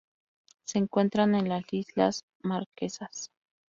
[0.63, 3.29] Se encuentran en las islas Marquesas.